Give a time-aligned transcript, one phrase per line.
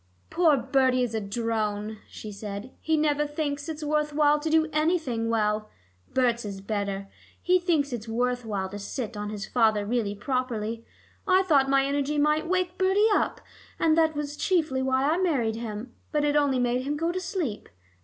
[0.31, 4.67] "Poor Bertie is a drone," she said; "he never thinks it worth while to do
[4.73, 5.69] anything well.
[6.11, 7.07] Berts is better:
[7.39, 10.83] he thinks it worth while to sit on his father really properly.
[11.27, 13.41] I thought my energy might wake Bertie up,
[13.77, 15.93] and that was chiefly why I married him.
[16.11, 17.69] But it only made him go to sleep.